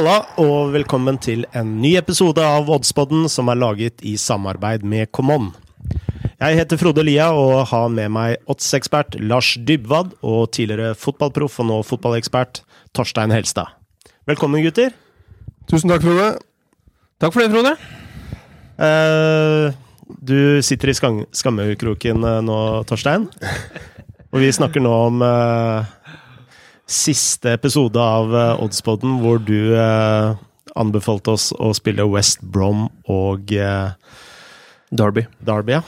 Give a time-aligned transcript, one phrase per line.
[0.00, 5.10] Halla, og velkommen til en ny episode av Oddspodden som er laget i samarbeid med
[5.12, 5.50] Common.
[6.40, 11.68] Jeg heter Frode Lia og har med meg oddsekspert Lars Dybwad og tidligere fotballproff og
[11.68, 12.62] nå fotballekspert
[12.96, 13.76] Torstein Helstad.
[14.24, 14.96] Velkommen, gutter.
[15.68, 16.30] Tusen takk, Frode.
[17.20, 17.76] Takk for det, Frode.
[18.80, 19.78] Eh,
[20.16, 23.28] du sitter i skam skammekroken eh, nå, Torstein.
[24.32, 25.96] Og vi snakker nå om eh,
[26.90, 30.34] siste episode av uh, Oddspodden, hvor du uh,
[30.78, 33.92] anbefalte oss å spille West Brom og uh,
[34.90, 35.28] Derby.
[35.46, 35.84] Derby, ja.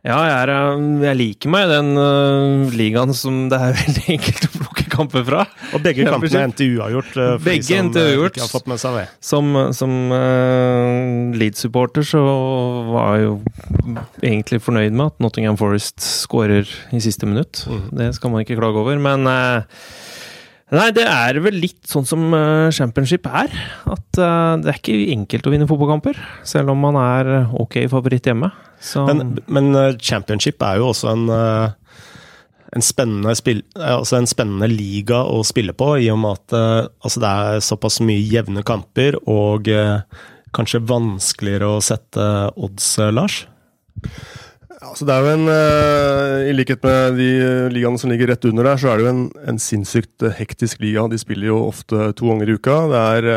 [0.00, 4.46] Ja, jeg, er, jeg liker meg i den uh, ligaen som det er veldig enkelt
[4.46, 5.42] å plukke kamper fra.
[5.76, 7.10] Og begge kampene endte uavgjort.
[7.18, 8.38] Uh, begge som endte uavgjort.
[8.40, 9.04] har fått med seg det.
[9.20, 12.22] Som, som uh, Leeds-supporter så
[12.88, 13.34] var jeg jo
[14.24, 16.64] egentlig fornøyd med at Nottingham Forest skårer
[16.96, 17.66] i siste minutt.
[17.68, 17.84] Mm.
[18.00, 18.96] Det skal man ikke klage over.
[19.04, 19.28] Men
[20.70, 22.30] Nei, det er vel litt sånn som
[22.70, 23.50] championship er.
[23.90, 28.52] At det er ikke enkelt å vinne fotballkamper, selv om man er ok favoritt hjemme.
[28.78, 29.02] Så.
[29.08, 31.26] Men, men championship er jo også en
[32.70, 36.54] en spennende, spill, altså en spennende, liga å spille på, i og med at
[37.02, 39.66] altså det er såpass mye jevne kamper og
[40.54, 43.42] kanskje vanskeligere å sette odds, Lars?
[44.80, 45.50] Altså det er jo en,
[46.48, 47.32] I likhet med de
[47.74, 51.04] ligaene som ligger rett under der, så er det jo en, en sinnssykt hektisk liga.
[51.10, 52.78] De spiller jo ofte to ganger i uka.
[52.88, 53.28] Det er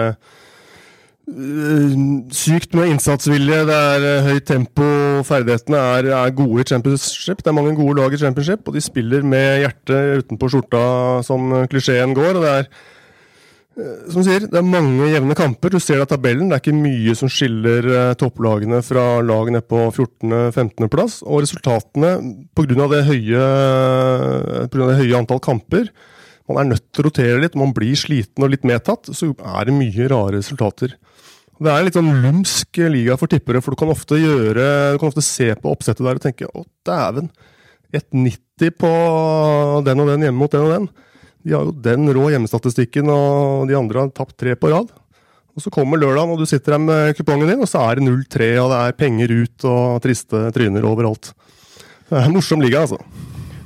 [1.24, 4.88] sykt med innsatsvilje, det er høyt tempo,
[5.24, 7.40] ferdighetene er, er, gode i championship.
[7.40, 10.84] Det er mange gode lag i championship, og de spiller med hjertet utenpå skjorta,
[11.24, 12.36] som klisjeen går.
[12.36, 12.68] og det er
[13.74, 15.74] som du sier, det er mange jevne kamper.
[15.74, 16.50] Du ser det av tabellen.
[16.50, 17.88] Det er ikke mye som skiller
[18.22, 21.22] topplagene fra lag nede på 14.-15.-plass.
[21.26, 22.12] Og resultatene,
[22.54, 22.90] pga.
[22.94, 23.46] Det, høye,
[24.68, 25.90] av det høye antall kamper
[26.52, 27.58] Man er nødt til å rotere litt.
[27.58, 29.10] Man blir sliten og litt medtatt.
[29.10, 30.94] Så er det mye rare resultater.
[31.64, 35.00] Det er en litt sånn lumsk liga for tippere, for du kan ofte gjøre, du
[35.00, 37.30] kan ofte se på oppsettet der og tenke å dæven,
[37.94, 38.92] 1,90 på
[39.86, 40.88] den og den hjemme mot den og den.
[41.44, 44.92] De har jo den rå hjemmestatistikken, og de andre har tapt tre på rad.
[45.54, 48.08] Og Så kommer lørdagen, og du sitter der med kupongen din, og så er det
[48.08, 51.34] 0-3, og det er penger ut og triste tryner overalt.
[52.10, 52.98] Det er en morsom liga, altså.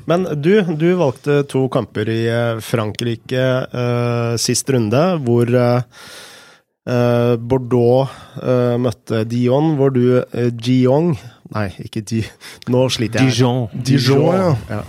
[0.07, 2.21] Men du, du valgte to kamper i
[2.63, 5.81] Frankrike uh, sist runde, hvor uh,
[6.87, 8.07] Uh, Bordeaux
[8.39, 11.17] uh, møtte Dion, hvor du uh, Giong
[11.51, 12.21] Nei, ikke Di...
[12.71, 13.33] Nå sliter jeg.
[13.35, 13.65] Dijon.
[13.75, 14.53] Dijon, ja.
[14.71, 14.79] ja.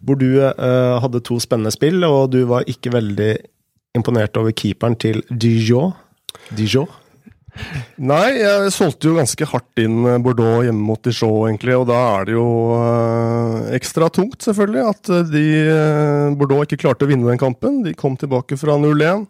[0.00, 3.34] Hvor du hadde to spennende spill, og du var ikke veldig
[3.96, 5.92] imponert over keeperen til Dijon.
[6.56, 6.88] Dijon?
[7.98, 11.74] Nei, jeg solgte jo ganske hardt inn Bordeaux hjemme mot Dijon, egentlig.
[11.76, 12.46] Og da er det jo
[13.74, 15.44] ekstra tungt, selvfølgelig, at de,
[16.38, 17.82] Bordeaux ikke klarte å vinne den kampen.
[17.84, 19.26] De kom tilbake fra 0-1.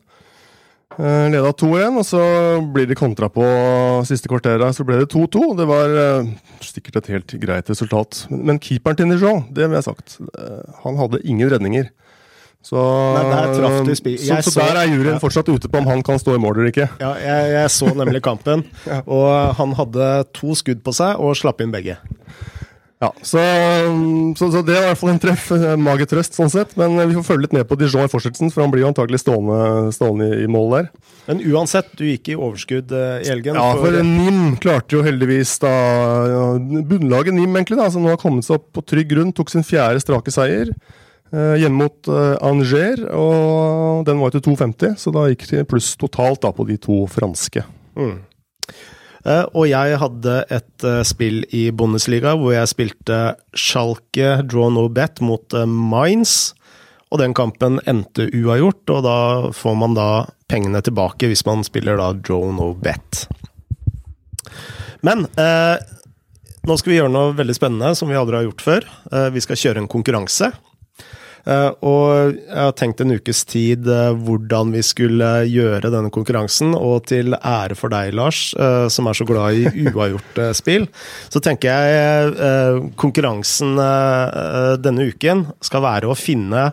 [1.01, 2.23] Uh, leda 2-1, og så
[2.75, 3.45] blir de kontra på
[4.09, 4.77] siste kvarteret.
[4.77, 5.55] Så ble det 2-2.
[5.57, 6.29] Det var uh,
[6.65, 8.27] sikkert et helt greit resultat.
[8.29, 11.89] Men, keeperen til Nijon, det vil jeg sagt, uh, han hadde ingen redninger.
[12.61, 13.23] Så, Nei,
[13.57, 15.21] så, så, så, der er juryen ja.
[15.23, 16.91] fortsatt ute på om han kan stå i mål eller ikke.
[17.01, 18.67] Ja, jeg, jeg så nemlig kampen,
[19.17, 21.97] og han hadde to skudd på seg og slapp inn begge.
[23.01, 23.41] Ja, så,
[24.37, 25.47] så, så, det var i hvert fall en treff.
[25.81, 26.75] Magetrøst, sånn sett.
[26.77, 29.23] Men vi får følge litt med på Dijon i fortsettelsen, for han blir jo antagelig
[29.23, 30.91] stående, stående i, i, mål der.
[31.31, 33.57] Men uansett, du gikk i overskudd uh, i helgen.
[33.57, 35.73] Ja, for, for Nim klarte jo heldigvis da
[36.29, 39.53] ja, Bunnlaget Nim, egentlig, da, som nå har kommet seg opp på trygg grunn, tok
[39.55, 40.75] sin fjerde strake seier.
[41.31, 45.93] Eh, hjemme mot eh, Angers, og den var til 2,50, så da gikk det pluss
[45.97, 47.63] totalt da på de to franske.
[47.95, 48.17] Mm.
[49.21, 53.19] Uh, og jeg hadde et uh, spill i Bundesliga hvor jeg spilte
[53.53, 55.91] Schalke draw no bet mot Mines.
[55.91, 56.35] Mainz.
[57.11, 59.17] Og den kampen endte uavgjort, og da
[59.57, 60.11] får man da
[60.47, 63.25] pengene tilbake hvis man spiller da draw no bet.
[65.03, 68.87] Men nå skal vi gjøre noe veldig spennende som vi aldri har gjort før.
[69.35, 70.53] vi skal kjøre en konkurranse.
[71.49, 76.75] Uh, og jeg har tenkt en ukes tid uh, hvordan vi skulle gjøre denne konkurransen.
[76.77, 80.89] Og til ære for deg, Lars, uh, som er så glad i uavgjort spill,
[81.33, 83.79] så tenker jeg konkurransen
[84.83, 86.71] denne uken skal være å finne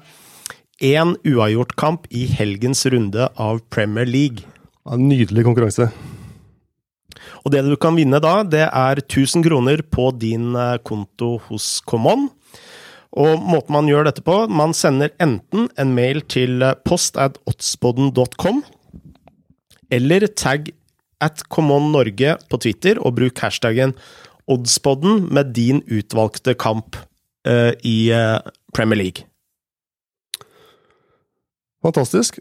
[0.83, 4.45] én uavgjort kamp i helgens runde av Premier League.
[4.87, 5.89] En nydelig konkurranse.
[7.43, 10.51] Og det du kan vinne da, det er 1000 kroner på din
[10.87, 12.27] konto hos Common.
[13.15, 18.63] Og måten man gjør dette på, man sender enten en mail til post at oddspodden.com,
[19.94, 20.74] eller tagg
[21.24, 23.95] at commonNorge på Twitter, og bruk hashtaggen
[24.48, 27.00] oddspodden med din utvalgte kamp
[27.48, 28.39] uh, i uh,
[28.75, 29.25] Premier League.
[31.83, 32.39] Fantastisk.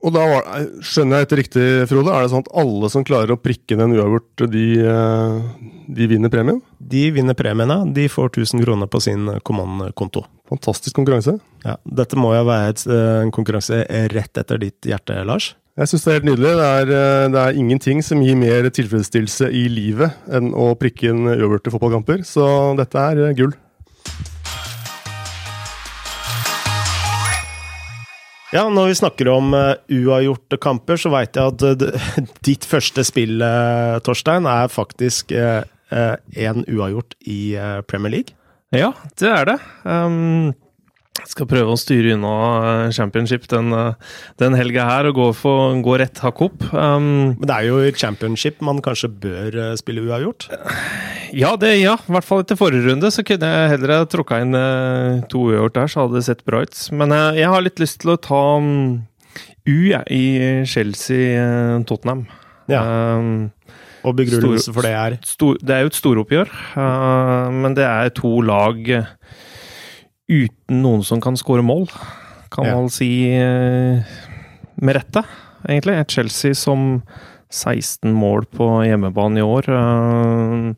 [0.00, 0.46] Og da var,
[0.80, 3.92] skjønner jeg etter riktig, Frode, er det sånn at alle som klarer å prikke den
[3.98, 6.62] uavgjort, de, eh, de vinner premien?
[6.80, 7.84] De vinner premien, ja.
[7.84, 10.24] De får 1000 kroner på sin kommandkonto.
[10.48, 11.36] Fantastisk konkurranse.
[11.66, 15.52] Ja, dette må jo være eh, en konkurranse rett etter ditt hjerte, Lars.
[15.78, 16.54] Jeg syns det er helt nydelig.
[16.58, 21.12] Det er, eh, det er, ingenting som gir mer tilfredsstillelse i livet enn å prikke
[21.12, 22.46] inn uavgjorte fotballkamper, så
[22.80, 23.52] dette er gull.
[28.50, 32.08] Ja, når vi snakker om uh, uavgjorte kamper, så veit jeg at uh,
[32.48, 35.30] ditt første spill, uh, Torstein, er faktisk
[35.90, 37.56] en uavgjort i
[37.90, 38.36] Premier League.
[38.70, 39.56] Ja, det er det.
[39.82, 40.52] Um,
[41.28, 42.34] skal prøve å styre unna
[42.86, 46.64] eh, championship den, eh, den helga her og gå, for, gå rett hakk opp.
[46.72, 50.48] Um, Men det er jo i championship man kanskje bør eh, spille uavgjort?
[51.36, 54.56] Ja, det, ja, i hvert fall etter forrige runde så kunne jeg heller tråkka inn
[55.30, 56.80] to uavgjort der, så hadde det sett bra ut.
[56.96, 59.04] Men jeg har litt lyst til å ta um,
[59.68, 62.26] U ja, i Chelsea-Tottenham.
[62.70, 62.82] Ja.
[63.18, 63.50] Um,
[64.06, 65.16] og begrunnelse for det er?
[65.28, 68.80] Stor, det er jo et storoppgjør, uh, men det er to lag
[70.30, 71.88] uten noen som kan skåre mål,
[72.54, 72.76] kan ja.
[72.78, 74.06] man si eh,
[74.80, 75.24] med rette,
[75.66, 75.98] egentlig.
[75.98, 77.02] Et Chelsea som
[77.50, 79.66] 16 mål på hjemmebane i år.
[79.66, 80.70] Uh,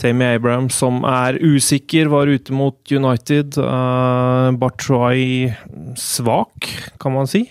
[0.00, 3.58] Tammy Abraham som er usikker, var ute mot United.
[3.60, 5.52] Uh, Batshuay
[6.00, 6.70] svak,
[7.02, 7.44] kan man si.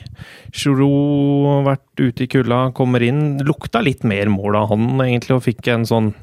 [0.55, 3.37] Giroud vært ute i kulda, kommer inn.
[3.45, 6.13] Lukta litt mer mål av han, egentlig, og fikk en sånn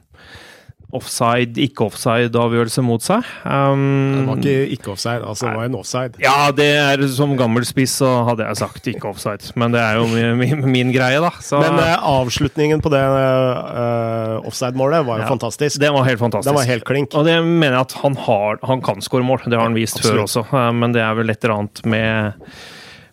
[0.92, 3.24] offside, ikke offside-avgjørelse mot seg.
[3.44, 6.20] Um, det var ikke ikke offside, altså det var en offside.
[6.22, 10.00] Ja, det er som gammel spiss så hadde jeg sagt ikke offside, men det er
[10.00, 11.32] jo min, min, min greie, da.
[11.44, 15.80] Så, men uh, avslutningen på det uh, offside-målet var jo ja, fantastisk.
[15.82, 16.50] Det var helt fantastisk.
[16.50, 17.16] Det var helt klink.
[17.16, 19.98] Og det mener jeg at han, har, han kan skåre mål, det har han vist
[20.00, 20.12] Absolutt.
[20.12, 22.46] før også, uh, men det er vel et eller annet med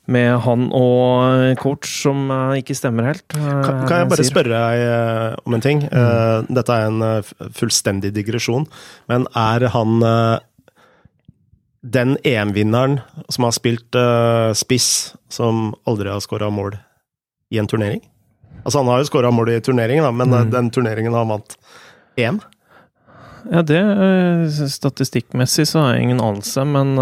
[0.09, 3.25] med han og coach som uh, ikke stemmer helt.
[3.35, 4.31] Uh, kan, kan, jeg bare sier.
[4.31, 5.83] spørre deg uh, om en ting?
[5.89, 6.49] Mm.
[6.55, 8.65] dette er en fullstendig digresjon,
[9.11, 10.03] men er han
[11.79, 12.99] den EM-vinneren
[13.31, 13.97] som har spilt
[14.59, 14.89] spiss,
[15.31, 16.77] som aldri har skåra mål
[17.53, 18.01] i en turnering?
[18.63, 20.49] Altså, han har jo skåra mål i turneringen, men mm.
[20.53, 21.55] den turneringen har han vant
[22.19, 22.41] EM?
[23.49, 23.81] Ja, det
[24.73, 26.97] Statistikkmessig så har jeg ingen anelse, men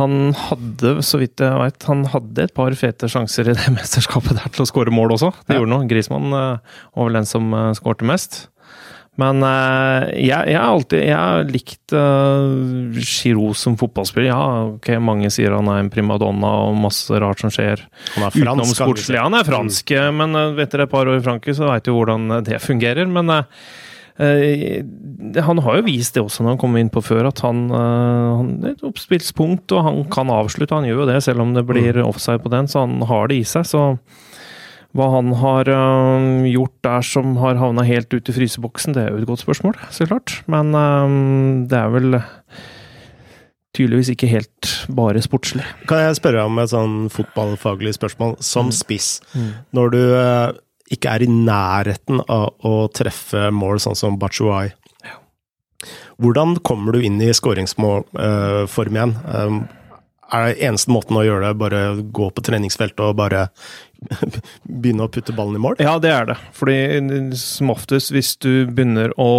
[0.00, 4.38] han hadde, så vidt jeg vet, han hadde et par fete sjanser i det mesterskapet
[4.38, 5.34] der til å skåre mål også.
[5.44, 5.60] Det ja.
[5.60, 5.90] gjorde noe.
[5.90, 8.46] Grismann uh, var vel den som uh, skårte mest.
[9.20, 14.30] Men uh, jeg, jeg, har alltid jeg har likt uh, Giroud som fotballspiller.
[14.30, 14.40] Ja,
[14.78, 17.84] ok, mange sier han er en primadonna og masse rart som skjer
[18.16, 19.20] han er fransk, utenom.
[19.26, 22.40] Han er fransk, men uh, etter et par år i Frankrike så veit du hvordan
[22.46, 23.10] det fungerer.
[23.10, 27.30] Men uh, Eh, han har jo vist det også når han kom inn på før,
[27.30, 30.74] at han, eh, han er et oppspillspunkt, og han kan avslutte.
[30.76, 32.04] Han gjør jo det, selv om det blir mm.
[32.08, 33.68] offside på den, så han har det i seg.
[33.68, 33.84] så
[34.90, 39.12] hva han har uh, gjort der som har havna helt ut i fryseboksen, det er
[39.12, 40.40] jo et godt spørsmål, så klart.
[40.50, 41.06] Men uh,
[41.70, 42.18] det er vel
[43.78, 45.62] tydeligvis ikke helt bare sportslig.
[45.86, 48.34] Kan jeg spørre om et sånn fotballfaglig spørsmål?
[48.42, 48.74] Som mm.
[48.80, 49.52] spiss, mm.
[49.78, 50.50] når du uh,
[50.90, 54.72] ikke er i nærheten av å treffe mål, sånn som Bachuay.
[56.20, 59.14] Hvordan kommer du inn i skåringsmålform igjen?
[59.24, 59.62] Um,
[60.30, 61.80] er det eneste måten å gjøre det, bare
[62.14, 63.46] gå på treningsfeltet og bare
[64.82, 65.80] begynne å putte ballen i mål?
[65.82, 66.36] Ja, det er det.
[66.56, 66.76] Fordi
[67.40, 69.30] som oftest, hvis du begynner å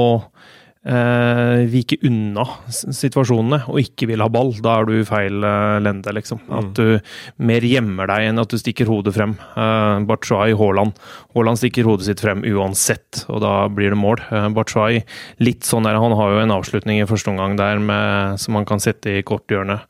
[0.88, 6.14] eh, vike unna situasjonene og ikke vil ha ball, da er du feil eh, lende,
[6.18, 6.42] liksom.
[6.48, 6.54] Mm.
[6.58, 9.36] At du mer gjemmer deg enn at du stikker hodet frem.
[9.56, 10.98] Eh, Batshuay, Haaland.
[11.36, 14.24] Haaland stikker hodet sitt frem uansett, og da blir det mål.
[14.30, 15.04] Eh, Batshuay,
[15.44, 18.68] litt sånn der, han har jo en avslutning i første omgang der med, som han
[18.70, 19.86] kan sette i korthjørnet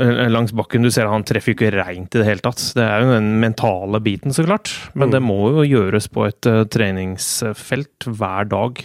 [0.00, 0.86] eh, langs bakken.
[0.86, 2.62] Du ser han treffer ikke reint i det hele tatt.
[2.76, 4.72] Det er jo den mentale biten, så klart.
[4.94, 5.14] Men mm.
[5.16, 8.82] det må jo gjøres på et uh, treningsfelt hver dag.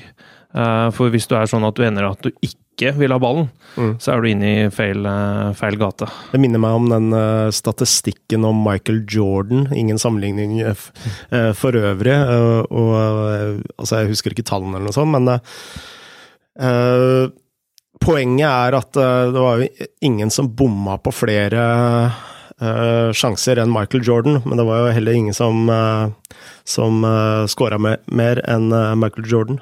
[0.52, 3.50] Eh, for hvis du er sånn at du ender at du ikke vil ha ballen,
[3.78, 3.92] mm.
[4.02, 6.08] så er du inne i feil, eh, feil, gate.
[6.32, 9.68] Det minner meg om den uh, statistikken om Michael Jordan.
[9.76, 12.16] Ingen sammenligning uh, for øvrig.
[12.16, 15.30] Uh, og, altså, jeg husker ikke tallene eller noe sånt, men
[18.02, 21.62] poenget er at det var jo ingen som bomma på flere
[23.18, 26.12] sjanser enn Michael Jordan, men det var jo heller ingen som, uh,
[26.68, 28.68] som uh, scora mer enn
[29.02, 29.62] Michael Jordan.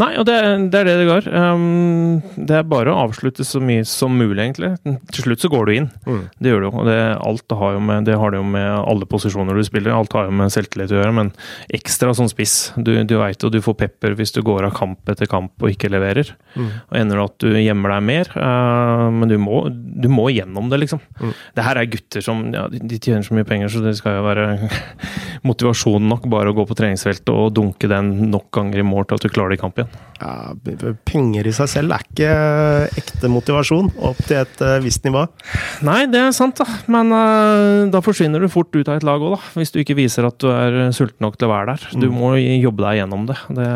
[0.00, 0.34] Nei, og det,
[0.72, 1.26] det er det det går.
[1.30, 4.72] Um, det er bare å avslutte så mye som mulig, egentlig.
[5.14, 5.88] Til slutt så går du inn.
[6.06, 6.22] Mm.
[6.42, 6.72] Det gjør du jo.
[6.80, 6.96] og Det,
[7.28, 9.94] alt har jo med, det har det jo med alle posisjoner du spiller.
[9.94, 11.32] Alt har jo med selvtillit å gjøre, men
[11.74, 12.72] ekstra som spiss.
[12.74, 15.70] Du, du veit jo du får pepper hvis du går av kamp etter kamp og
[15.70, 16.34] ikke leverer.
[16.54, 16.70] Mm.
[16.90, 20.72] Og ender det at du gjemmer deg mer, uh, men du må, du må gjennom
[20.72, 21.02] det, liksom.
[21.20, 21.34] Mm.
[21.54, 24.18] Det her er gutter som ja, de, de tjener så mye penger, så det skal
[24.18, 24.48] jo være
[25.48, 29.18] motivasjon nok bare å gå på treningsfeltet og dunke den nok ganger i mål til
[29.18, 29.88] at du klarer det i kamp igjen.
[30.20, 30.52] Ja,
[31.08, 32.28] penger i seg selv er ikke
[33.00, 35.24] ekte motivasjon opp til et eh, visst nivå.
[35.82, 36.66] Nei, det er sant, da.
[36.92, 39.40] Men uh, da forsvinner du fort ut av et lag òg, da.
[39.56, 41.88] Hvis du ikke viser at du er sulten nok til å være der.
[41.96, 42.14] Du Mm.
[42.20, 43.36] må jobbe deg gjennom det.
[43.56, 43.68] Det,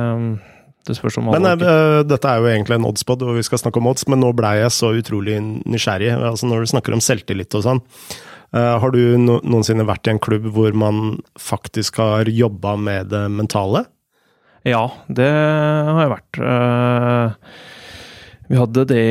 [0.86, 3.58] det spørs om Men alle eh, dette er jo egentlig en oddspod, og vi skal
[3.60, 6.12] snakke om odds, men nå blei jeg så utrolig nysgjerrig.
[6.16, 7.82] Altså Når du snakker om selvtillit og sånn.
[8.48, 13.10] Uh, har du no noensinne vært i en klubb hvor man faktisk har jobba med
[13.12, 13.84] det mentale?
[14.66, 16.38] Ja, det har jeg vært.
[16.42, 17.50] Eh,
[18.48, 19.02] Vi hadde det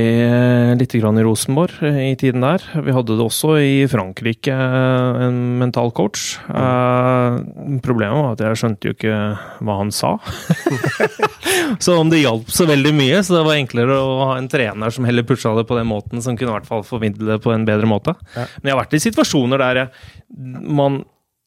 [0.79, 2.63] litt grann i Rosenborg eh, i tiden der.
[2.81, 6.39] Vi hadde det også i Frankrike, eh, en mental coach.
[6.49, 7.77] Mm.
[7.85, 9.17] Problemet var at jeg skjønte jo ikke
[9.61, 10.15] hva han sa.
[11.85, 14.89] så om det hjalp så veldig mye, så det var enklere å ha en trener
[14.93, 17.53] som heller pusha det på den måten, som kunne i hvert fall formidle det på
[17.53, 18.17] en bedre måte.
[18.33, 18.47] Ja.
[18.57, 19.93] Men jeg har vært i situasjoner der jeg,
[20.65, 21.03] man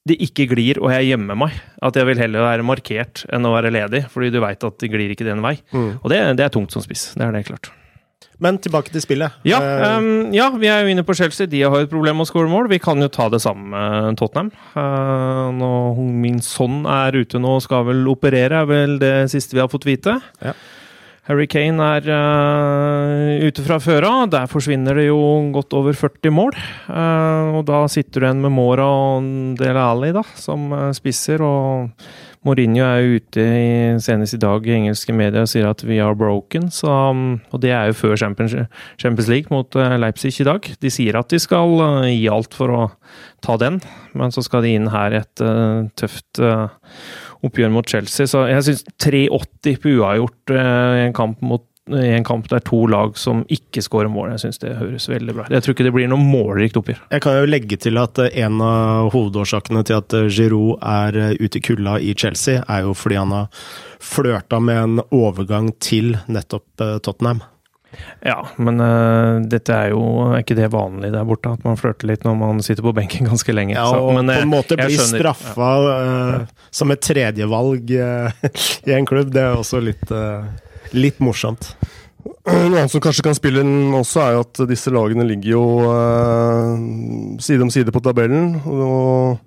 [0.08, 1.58] det ikke glir, og jeg gjemmer meg.
[1.84, 4.92] At jeg vil heller være markert enn å være ledig, fordi du veit at det
[4.92, 5.58] glir ikke den vei.
[5.76, 7.10] Og det, det er tungt som spiss.
[7.18, 7.72] Det er det klart.
[8.40, 9.36] Men tilbake til spillet.
[9.44, 11.46] Ja, Eh, ehm, ja, vi er jo inne på Chelsea.
[11.46, 12.70] De har et problem med å skåre mål.
[12.72, 14.50] Vi kan jo ta det samme med Tottenham.
[14.72, 15.70] Uh, nå,
[16.24, 19.68] min sønn er ute nå og skal vel operere, er vel det siste vi har
[19.68, 20.16] fått vite.
[20.40, 20.54] Ja.
[21.28, 24.22] Harry Kane er uh, ute fra før av.
[24.32, 25.20] Der forsvinner det jo
[25.54, 26.56] godt over 40 mål.
[26.88, 29.28] Uh, og da sitter du igjen med Mora og
[29.60, 31.44] Del Ali da, som eh, spisser.
[31.44, 31.90] og
[32.40, 36.16] Mourinho er ute i, senest i dag i engelske medier og sier at vi are
[36.16, 36.70] broken.
[36.72, 38.54] Så, um, og det er jo før Champions,
[38.96, 40.70] Champions League mot Leipzig i dag.
[40.80, 42.86] De sier at de skal uh, gi alt for å
[43.44, 43.78] ta den,
[44.16, 45.42] men så skal de inn her et
[46.00, 46.72] tøft eh,
[47.46, 48.28] oppgjør mot Chelsea.
[48.30, 52.62] Så jeg syns 3,80 på uavgjort uh, i en kamp mot i en kamp der
[52.64, 54.30] to lag som ikke skårer mål.
[54.34, 55.54] Jeg syns det høres veldig bra ut.
[55.54, 57.00] Jeg tror ikke det blir noe målrikt oppgjør.
[57.10, 61.18] Jeg kan jo legge til at eh, en av hovedårsakene til at eh, Giroud er
[61.18, 63.64] eh, ute i kulda i Chelsea, er jo fordi han har
[64.00, 67.42] flørta med en overgang til nettopp eh, Tottenham.
[68.24, 70.02] Ja, men uh, dette er jo
[70.38, 73.54] ikke det vanlige der borte, at man flørter litt når man sitter på benken ganske
[73.56, 73.74] lenge.
[73.78, 78.50] Ja, Så- og men, på eh, en måte bli straffa uh, som et tredjevalg uh,
[78.88, 80.46] i en klubb, det er også litt, uh,
[80.96, 81.74] litt morsomt.
[82.20, 85.62] Noe annet som kanskje kan spille inn også, er jo at disse lagene ligger jo
[85.88, 86.82] eh,
[87.40, 88.58] side om side på tabellen.
[88.64, 89.38] og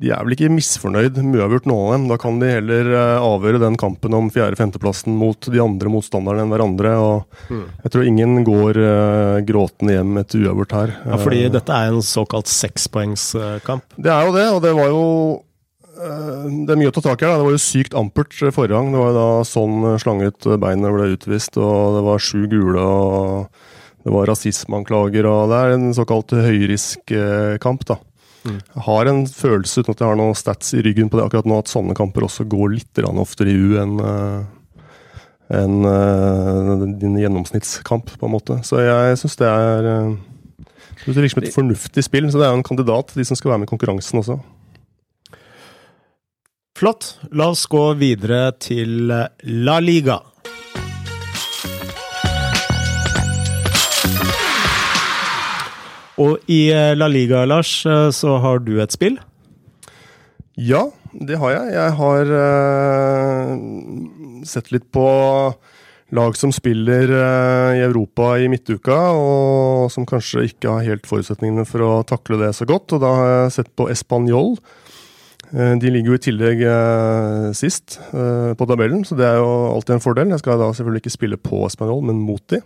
[0.00, 2.06] de er vel ikke misfornøyd uavgjort, noen av dem.
[2.08, 6.54] Da kan de heller eh, avgjøre den kampen om fjerde-femteplassen mot de andre motstanderne enn
[6.54, 6.94] hverandre.
[6.96, 7.66] og Mm.
[7.82, 10.90] Jeg tror ingen går uh, gråtende hjem etter uavgjort her.
[11.04, 13.96] Ja, fordi Eh, dette er en såkalt sekspoengskamp.
[13.96, 15.06] Det er jo det, og det var jo
[16.00, 17.36] Det er mye å ta tak i da.
[17.36, 18.92] Det var jo sykt ampert forrige gang.
[18.92, 22.80] Det var jo da sånn slanget beinet og ble utvist, og det var sju gule,
[22.80, 23.50] og
[24.06, 27.98] det var rasismeanklager, og det er en såkalt høyriskkamp, da.
[28.44, 28.60] Mm.
[28.86, 31.58] Har en følelse, uten at jeg har noen stats i ryggen på det akkurat nå,
[31.60, 34.40] at sånne kamper også går litt oftere i U enn eh,
[35.50, 38.60] enn, uh, din gjennomsnittskamp, på en måte.
[38.62, 40.12] Så jeg syns det er uh,
[41.00, 43.54] det virker som et fornuftig spill, så det er jo en kandidat, de som skal
[43.54, 44.38] være med i konkurransen også.
[46.78, 47.16] Flott.
[47.36, 50.20] La oss gå videre til La Liga.
[56.20, 59.16] Og i eh, La Liga, Lars, eh, så har du et spill.
[60.60, 61.72] Ja, det har jeg.
[61.72, 63.52] Jeg har uh,
[64.44, 65.06] sett litt på
[66.10, 71.64] lag som spiller uh, i Europa i midtuka, og som kanskje ikke har helt forutsetningene
[71.68, 72.92] for å takle det så godt.
[72.92, 74.58] Og da har jeg sett på Español.
[75.50, 76.60] De ligger jo i tillegg
[77.58, 80.30] sist på tabellen, så det er jo alltid en fordel.
[80.30, 82.60] Jeg skal da selvfølgelig ikke spille på Español, men mot de.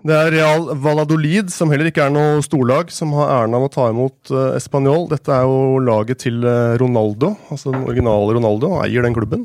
[0.00, 3.72] Det er Real Valladolid, som heller ikke er noe storlag, som har æren av å
[3.72, 5.04] ta imot uh, Español.
[5.10, 9.44] Dette er jo laget til uh, Ronaldo, altså den originale Ronaldo, og eier den klubben.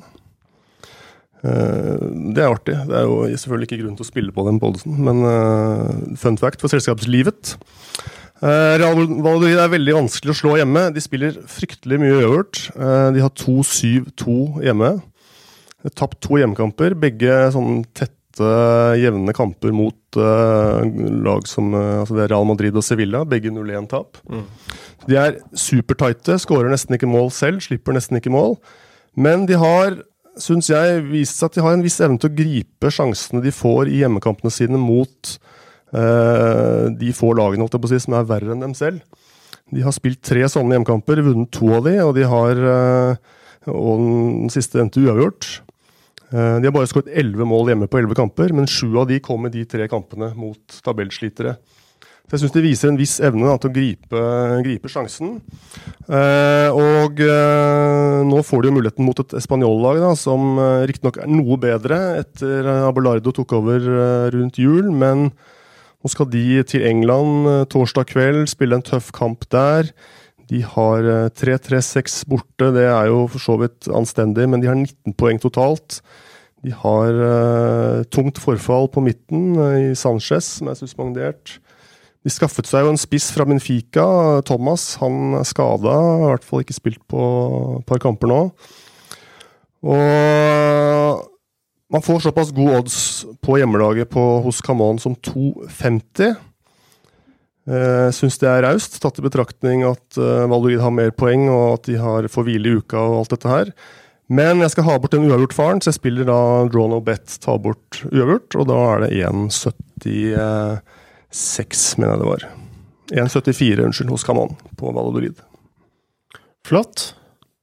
[1.44, 2.00] Uh,
[2.32, 2.78] det er artig.
[2.88, 6.40] Det er jo selvfølgelig ikke grunn til å spille på den policen, men uh, fun
[6.40, 7.58] fact for selskapslivet.
[8.46, 10.90] Real Valladolid er veldig vanskelig å slå hjemme.
[10.94, 12.66] De spiller fryktelig mye øvert.
[12.76, 14.92] Eh, de har 2-7-2 hjemme.
[15.00, 17.80] De har Tapt to hjemmekamper, begge sånn
[18.36, 20.84] tette, jevne kamper mot uh,
[21.24, 23.24] lag som uh, altså det Real Madrid og Sevilla.
[23.26, 24.18] Begge 0-1-tap.
[25.08, 28.58] De er supertighte, skårer nesten ikke mål selv, slipper nesten ikke mål.
[29.16, 30.02] Men de har
[30.36, 33.88] syns jeg viser at de har en viss evne til å gripe sjansene de får
[33.88, 35.38] i hjemmekampene sine mot
[35.96, 39.00] uh, de få lagene si, som er verre enn dem selv.
[39.72, 42.60] De har spilt tre sånne hjemmekamper, vunnet to av de, og de har
[43.66, 45.48] og den siste endte uavgjort.
[46.36, 49.22] Uh, de har bare skåret elleve mål hjemme på elleve kamper, men sju av de
[49.24, 51.56] kom i de tre kampene mot tabellslitere.
[52.26, 54.22] Så jeg syns de viser en viss evne da, til å gripe,
[54.66, 55.36] gripe sjansen.
[56.10, 61.30] Eh, og eh, nå får de jo muligheten mot et Español-lag som eh, riktignok er
[61.30, 67.52] noe bedre etter Abelardo tok over eh, rundt jul, men nå skal de til England
[67.52, 69.94] eh, torsdag kveld, spille en tøff kamp der.
[70.50, 71.06] De har
[71.38, 75.38] 3-3-6 eh, borte, det er jo for så vidt anstendig, men de har 19 poeng
[75.46, 76.02] totalt.
[76.66, 81.60] De har uh, tungt forfall på midten uh, i Sanchez, som er suspendert.
[82.26, 84.08] De skaffet seg jo en spiss fra Benfica,
[84.50, 84.96] Thomas.
[84.98, 87.22] Han er skada, har i hvert fall ikke spilt på
[87.78, 88.40] et par kamper nå.
[89.86, 91.22] Og
[91.94, 92.98] man får såpass gode odds
[93.46, 96.34] på hjemmelaget på, hos Camon som 2,50.
[97.66, 101.48] Jeg uh, syns det er raust, tatt i betraktning at eh, Valorid har mer poeng,
[101.50, 103.72] og at de har får hvile i uka og alt dette her.
[104.28, 106.40] Men jeg skal ha bort den uavgjort faren, så jeg spiller da
[106.74, 110.96] draw no bet, ta bort uavgjort, og da er det 1,70 uh,
[111.36, 112.48] 1,76, mener jeg det var.
[113.12, 115.42] 1,74, unnskyld, hos Kanon på Valladolid.
[116.66, 117.14] Flott.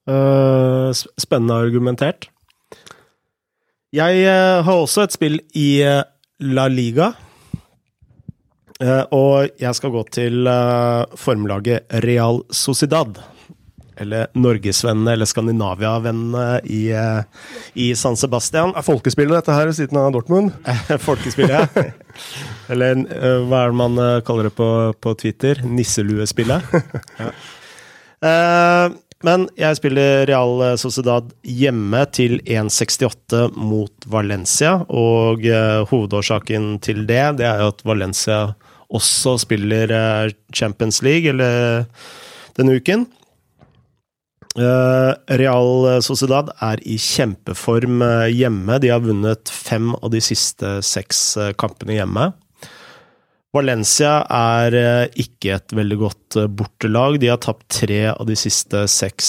[0.09, 2.29] Uh, spennende argumentert.
[3.93, 6.03] Jeg uh, har også et spill i uh,
[6.41, 7.13] La Liga.
[9.15, 10.49] og jeg skal gå til
[11.15, 13.21] formlaget Real Sociedad
[13.97, 17.23] eller norgesvennene eller Skandinavia-vennene i, eh,
[17.75, 18.75] i, San Sebastian.
[18.77, 20.53] Er folkespillet dette her ved siden av Dortmund?
[21.07, 21.87] folkespillet, ja.
[22.73, 24.69] Eller eh, hva er det man eh, kaller det på,
[25.01, 25.63] på Twitter?
[25.65, 26.75] Nisseluespillet.
[27.23, 27.33] ja.
[29.23, 35.47] Men jeg spiller Real Sociedad hjemme til 1,68 mot Valencia, og
[35.91, 38.41] hovedårsaken til det, det er jo at Valencia
[38.93, 39.95] også spiller
[40.55, 41.87] Champions League eller
[42.59, 43.07] denne uken.
[44.53, 48.77] Eh, Real Sociedad er i kjempeform eh, hjemme.
[48.83, 52.29] De har vunnet fem av de siste seks eh, kampene hjemme.
[53.53, 54.75] Valencia er
[55.21, 57.19] ikke et veldig godt bortelag.
[57.21, 59.27] De har tapt tre av de siste seks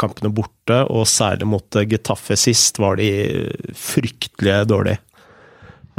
[0.00, 3.10] kampene borte, og særlig mot Getafe sist var de
[3.76, 4.96] fryktelig dårlige.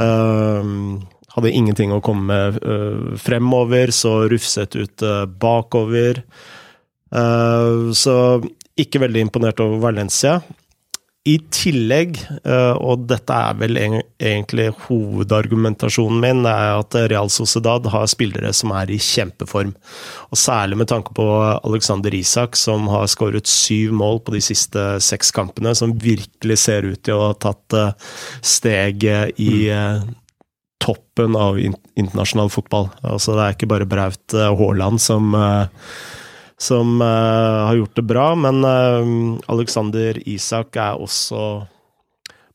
[0.02, 2.58] hadde ingenting å komme med
[3.22, 5.06] fremover, så rufset ut
[5.38, 6.24] bakover.
[7.94, 8.18] så
[8.78, 10.38] ikke veldig imponert over Valencia.
[11.28, 18.06] I tillegg, eh, og dette er vel egentlig hovedargumentasjonen min, er at Real Sociedad har
[18.08, 19.74] spillere som er i kjempeform.
[20.30, 21.26] Og særlig med tanke på
[21.58, 26.88] Alexander Isak, som har skåret syv mål på de siste seks kampene, som virkelig ser
[26.88, 30.06] ut til å ha tatt eh, steget i eh,
[30.80, 32.88] toppen av internasjonal fotball.
[33.02, 35.34] Altså, det er ikke bare Braut Haaland som
[36.58, 41.42] som uh, har gjort det bra, men uh, Alexander Isak er også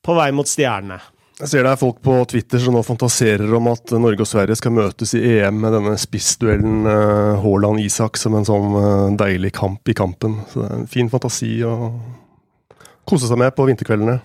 [0.03, 0.99] på vei mot stjernene.
[1.39, 4.57] Jeg ser det er folk på Twitter som nå fantaserer om at Norge og Sverige
[4.59, 9.95] skal møtes i EM med denne spissduellen uh, Haaland-Isak som en sånn deilig kamp i
[9.97, 10.41] kampen.
[10.51, 11.73] Så det er en fin fantasi å
[13.09, 14.19] kose seg med på vinterkveldene.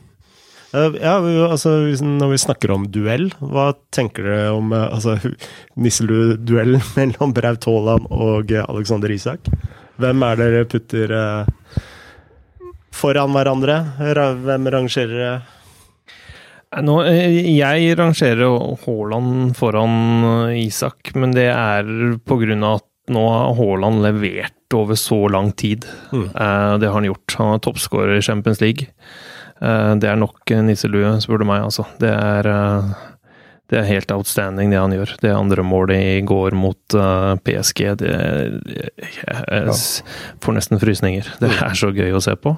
[0.68, 1.14] Uh, ja,
[1.48, 1.70] altså
[2.04, 5.16] Når vi snakker om duell, hva tenker dere om uh, altså,
[5.80, 9.48] Nisselud-duellen mellom Braut Haaland og uh, Alexander Isak?
[9.98, 11.12] Hvem er dere putter
[12.94, 13.80] foran hverandre?
[14.44, 15.38] Hvem rangerer dere?
[16.84, 21.88] Nå, jeg rangerer Haaland foran Isak, men det er
[22.28, 22.54] pga.
[22.76, 25.88] at nå har Haaland levert over så lang tid.
[26.12, 26.28] Mm.
[26.30, 27.38] Det har han gjort.
[27.40, 28.86] Han er toppskårer i Champions League.
[29.60, 31.86] Eh, det er nok nisselue, spør du meg, altså.
[32.02, 32.96] Det er eh,
[33.68, 35.10] det er helt outstanding, det han gjør.
[35.20, 38.12] Det andre målet i går mot uh, PSG, det
[38.96, 39.74] Jeg
[40.40, 41.28] får nesten frysninger.
[41.42, 42.54] Det er så gøy å se på.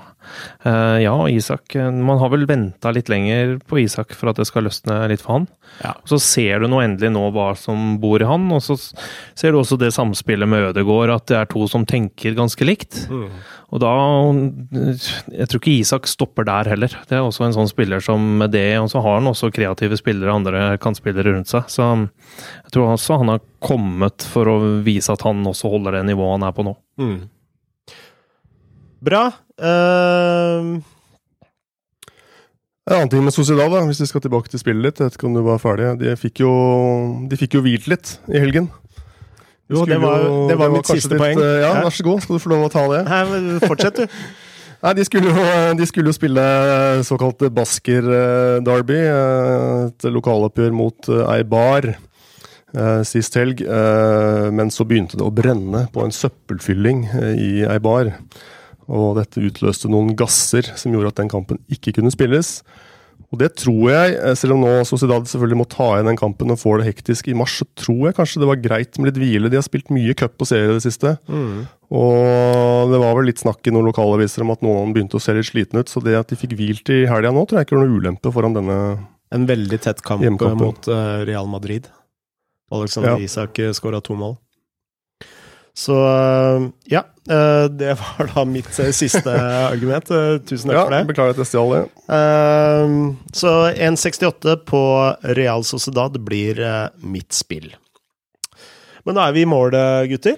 [0.63, 5.01] Ja, Isak Man har vel venta litt lenger på Isak for at det skal løsne
[5.11, 5.49] litt for han.
[5.83, 5.97] Ja.
[6.07, 9.59] Så ser du nå endelig nå hva som bor i han, og så ser du
[9.65, 13.09] også det samspillet med Ødegård, at det er to som tenker ganske likt.
[13.11, 13.27] Mm.
[13.71, 13.91] Og da
[15.39, 16.95] Jeg tror ikke Isak stopper der heller.
[17.09, 19.99] Det er også en sånn spiller som med det, og så har han også kreative
[20.01, 21.69] spillere, andre kantspillere rundt seg.
[21.71, 24.57] Så jeg tror også han har kommet for å
[24.87, 26.75] vise at han også holder det nivået han er på nå.
[27.01, 27.21] Mm.
[29.07, 29.29] Bra.
[29.61, 30.81] Uh...
[32.91, 34.99] En annen ting med Sociedad, da, hvis vi skal tilbake til spillet litt.
[34.99, 35.93] Jeg vet ikke om du var ferdig.
[36.01, 36.51] De fikk jo,
[37.31, 38.67] de fikk jo hvilt litt i helgen.
[39.71, 41.41] Jo, det var, det var, mitt siste litt, poeng.
[41.63, 43.03] Ja, vær så god, skal du få lov å ta det.
[43.07, 44.21] Nei, Fortsett, du.
[44.85, 46.45] Nei, de skulle, jo, de skulle jo spille
[47.05, 49.01] såkalt Basker-derby.
[49.91, 51.91] Et lokaloppgjør mot ei bar
[53.05, 53.61] sist helg.
[54.57, 57.05] Men så begynte det å brenne på en søppelfylling
[57.37, 58.15] i ei bar.
[58.91, 62.61] Og dette utløste noen gasser som gjorde at den kampen ikke kunne spilles.
[63.31, 66.51] Og det tror jeg, eh, selv om nå Sociedad selvfølgelig må ta igjen den kampen
[66.51, 69.21] og får det hektisk i mars, så tror jeg kanskje det var greit med litt
[69.23, 69.51] hvile.
[69.53, 71.15] De har spilt mye cup og serie i det siste.
[71.31, 71.69] Mm.
[71.95, 75.35] Og det var vel litt snakk i noen lokalaviser om at noen begynte å se
[75.37, 75.93] litt slitne ut.
[75.93, 78.35] Så det at de fikk hvilt i helga nå, tror jeg ikke var noe ulempe
[78.35, 78.77] foran denne
[79.31, 80.27] En veldig tett kamp
[80.59, 81.87] mot eh, Real Madrid.
[82.75, 83.29] Alexander ja.
[83.31, 84.35] Isak skåra to mål.
[85.81, 85.97] Så
[86.85, 89.33] ja, eh, det var da mitt eh, siste
[89.73, 90.11] argument.
[90.13, 91.01] Eh, tusen takk ja, for det.
[91.09, 91.85] Beklager at jeg stjal det.
[93.41, 94.83] Så 1,68 på
[95.39, 96.61] Real Sociedad blir
[97.01, 97.71] mitt spill.
[99.09, 99.73] Men da er vi i mål,
[100.11, 100.37] gutter.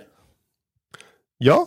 [1.42, 1.64] Ja.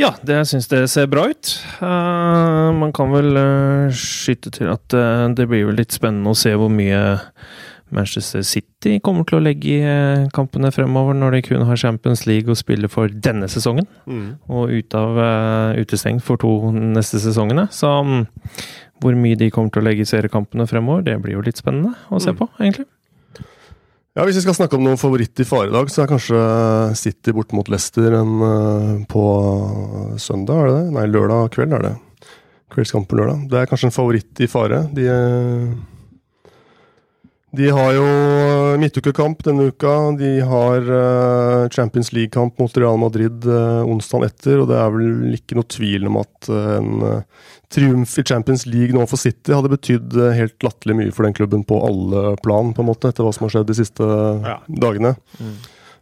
[0.00, 1.52] Ja, det syns det ser bra ut.
[1.78, 6.38] Uh, man kan vel uh, skyte til at uh, det blir vel litt spennende å
[6.38, 7.02] se hvor mye
[7.94, 12.50] Manchester City kommer til å legge eh, kampene fremover, når de kun har Champions League
[12.50, 13.88] å spille for denne sesongen.
[14.06, 14.28] Mm.
[14.52, 17.66] Og ut av uh, utestengt for to neste sesongene.
[17.74, 18.22] Så um,
[19.02, 21.96] hvor mye de kommer til å legge i seriekampene fremover, det blir jo litt spennende
[22.08, 22.40] å se mm.
[22.40, 22.86] på, egentlig.
[24.18, 26.40] Ja, Hvis vi skal snakke om noen favoritt i fare i dag, så er kanskje
[26.98, 29.24] City bort mot Leicester en, uh, på
[30.18, 30.88] søndag, er det det?
[30.98, 31.94] Nei, lørdag kveld er det.
[32.70, 33.46] Kveldskamp på lørdag.
[33.50, 34.84] Det er kanskje en favoritt i fare.
[34.94, 35.78] De uh,
[37.50, 38.04] de har jo
[38.78, 39.92] midtukekamp denne uka.
[40.18, 44.60] De har uh, Champions League-kamp mot Real Madrid uh, onsdagen etter.
[44.62, 47.02] Og det er vel ikke noe tvil om at en
[47.70, 51.66] triumf i Champions League nå for City hadde betydd helt latterlig mye for den klubben
[51.66, 54.08] på alle plan, på en måte, etter hva som har skjedd de siste
[54.46, 54.56] ja.
[54.66, 55.12] dagene.
[55.38, 55.52] Mm.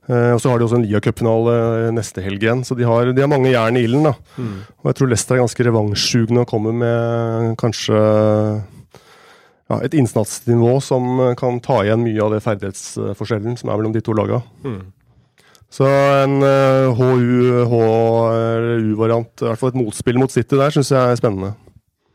[0.08, 3.28] og så har de også en Lia-cupfinale neste helg igjen, så de har, de har
[3.28, 4.08] mange jern i ilden.
[4.08, 4.14] da.
[4.40, 4.56] Mm.
[4.80, 8.00] Og jeg tror Leicester er ganske revansjsugne og kommer med kanskje
[9.68, 13.92] ja, et innsatsnivå som eh, kan ta igjen mye av det ferdighetsforskjellen som er mellom
[13.96, 14.40] de to lagene.
[14.64, 14.92] Mm.
[15.68, 16.48] Så en uh,
[16.88, 16.88] eh,
[17.68, 21.52] HU-variant, i hvert fall et motspill mot City der, syns jeg er spennende.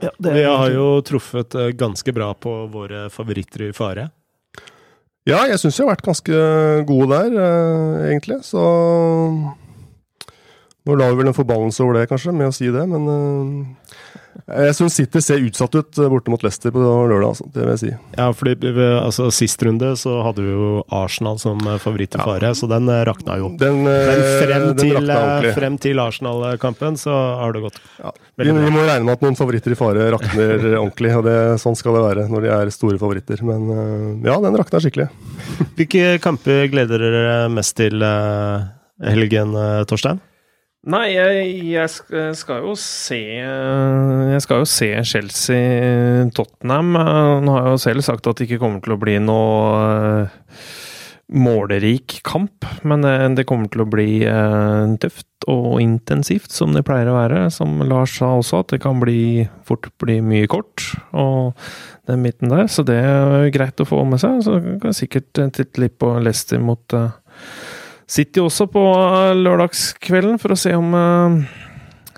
[0.01, 4.09] Ja, Vi har jo truffet uh, ganske bra på våre favoritter i fare.
[5.29, 6.33] Ja, jeg syns vi har vært ganske
[6.89, 8.41] gode der, uh, egentlig.
[8.49, 8.57] Så
[10.83, 13.05] nå la vi vel en forbannelse over det, kanskje, med å si det, men
[14.43, 17.45] jeg syns City ser utsatt ut eh, borte mot Leicester på lørdag, altså.
[17.53, 17.91] det vil jeg si.
[18.17, 22.49] Ja, fordi altså, Sist runde så hadde vi jo Arsenal som eh, favoritt i fare,
[22.49, 22.57] ja.
[22.57, 23.51] så den eh, rakna jo.
[23.61, 25.13] Den, Men frem til,
[25.55, 28.11] frem til Arsenal-kampen så har det gått ja.
[28.41, 31.79] vi, vi, må regne med at noen favoritter i fare rakner ordentlig, og det, sånn
[31.79, 33.45] skal det være når de er store favoritter.
[33.45, 33.69] Men
[34.25, 35.07] ja, den rakna skikkelig.
[35.77, 38.03] Hvilke kamper gleder dere mest til
[39.03, 39.57] helgen,
[39.89, 40.21] Torstein?
[40.83, 41.89] Nei, jeg, jeg,
[42.35, 46.89] skal jo se Jeg skal jo se Chelsea-Tottenham.
[47.45, 49.69] Nå har jeg jo selv sagt at det ikke kommer til å bli noe
[50.27, 50.33] eh,
[51.39, 56.83] målerik kamp, men eh, det kommer til å bli eh, tøft og intensivt, som det
[56.83, 57.45] pleier å være.
[57.55, 61.55] Som Lars sa også, at det kan bli, fort bli mye kort, og
[62.11, 62.67] den midten der.
[62.67, 64.43] Så det er greit å få med seg.
[64.43, 66.99] Så kan jeg sikkert titte litt på Leicester mot
[68.09, 68.83] City også på
[69.39, 71.39] lørdagskvelden for å se om uh,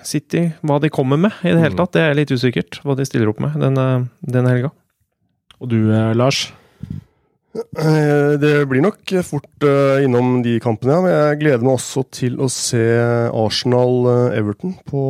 [0.06, 1.80] City Hva de kommer med i det hele mm.
[1.82, 1.95] tatt.
[1.95, 3.88] Det er litt usikkert hva de stiller opp med denne,
[4.21, 4.71] denne helga.
[5.62, 6.50] Og du, eh, Lars?
[7.56, 9.65] Eh, det blir nok fort
[10.04, 11.02] innom de kampene, ja.
[11.02, 12.84] Men jeg gleder meg også til å se
[13.32, 15.04] Arsenal-Everton på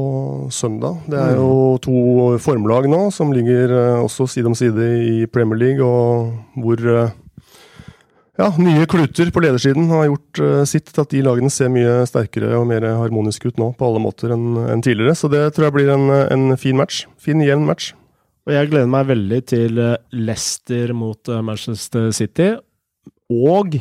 [0.54, 1.02] søndag.
[1.10, 1.84] Det er jo mm.
[1.88, 1.98] to
[2.46, 7.12] formlag nå som ligger også side om side i Premier League, og hvor
[8.40, 12.02] ja, nye kluter på ledersiden har gjort uh, sitt til at de lagene ser mye
[12.10, 15.16] sterkere og mer harmoniske ut nå på alle måter enn en tidligere.
[15.16, 17.06] Så det tror jeg blir en, en fin match.
[17.22, 17.94] Fin, jevn match.
[18.46, 22.52] Og jeg gleder meg veldig til eh, Leicester mot eh, Manchester City.
[23.34, 23.80] Og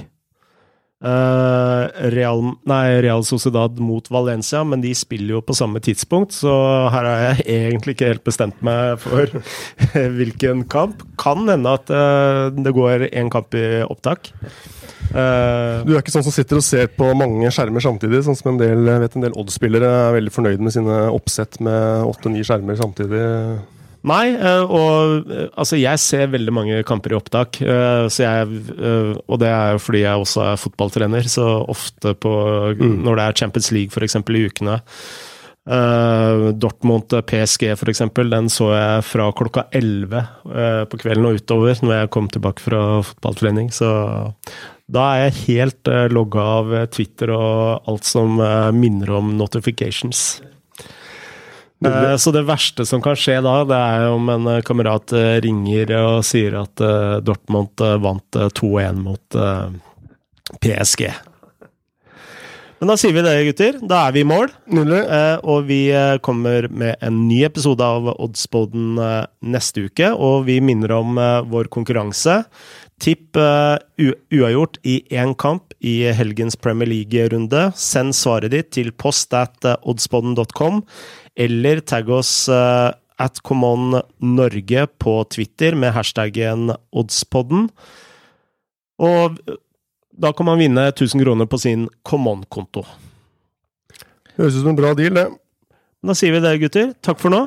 [1.05, 6.55] Real, nei, Real Sociedad mot Valencia, men de spiller jo på samme tidspunkt, så
[6.95, 9.29] her har jeg egentlig ikke helt bestemt meg for
[10.19, 11.05] hvilken kamp.
[11.21, 14.33] Kan hende at uh, det går én kamp i opptak.
[15.15, 18.55] Uh, du er ikke sånn som sitter og ser på mange skjermer samtidig, sånn som
[18.55, 23.23] en del, vet del Odd-spillere er veldig fornøyd med sine oppsett med åtte-ni skjermer samtidig?
[24.05, 27.61] Nei, eh, og eh, altså jeg ser veldig mange kamper i opptak.
[27.65, 28.65] Eh, så jeg,
[29.25, 32.33] og det er jo fordi jeg også er fotballtrener, så ofte på
[32.77, 32.99] mm.
[33.07, 34.21] når det er Champions League f.eks.
[34.21, 34.83] i ukene.
[35.65, 41.95] Dortmund PSG f.eks., den så jeg fra klokka 11 uh, på kvelden og utover når
[41.95, 43.71] jeg kom tilbake fra fotballtrening.
[43.73, 43.89] Så
[44.93, 48.37] da er jeg helt logga av Twitter og alt som
[48.77, 50.43] minner om notifications.
[51.85, 55.41] Eh, Så det verste som kan skje da, det er om en eh, kamerat eh,
[55.45, 56.81] ringer og sier at
[57.27, 59.39] Dortmund vant eh, 2-1 mot
[60.61, 61.09] PSG.
[62.81, 63.77] Men da sier vi det, gutter.
[63.89, 64.51] Da er vi i mål.
[65.49, 65.79] Og vi
[66.27, 68.99] kommer med en ny episode av Oddsboden
[69.41, 70.11] neste uke.
[70.13, 71.17] Og vi minner om
[71.49, 72.43] vår konkurranse.
[73.01, 77.71] Tipp uavgjort i én kamp i helgens Premier League-runde.
[77.79, 80.83] Send svaret ditt til post at oddsboden.com,
[81.37, 87.69] eller tagg oss eh, at Common Norge på Twitter med hashtaggen oddspodden.
[89.03, 89.39] Og
[90.15, 92.85] da kan man vinne 1000 kroner på sin Common-konto.
[94.39, 95.29] Høres ut som en bra deal, det.
[96.05, 96.93] Da sier vi det, gutter.
[97.03, 97.45] Takk for nå.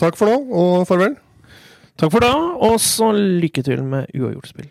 [0.00, 1.16] Takk for nå, og farvel.
[2.00, 2.32] Takk for da,
[2.64, 4.70] og så lykke til med uavgjort spill.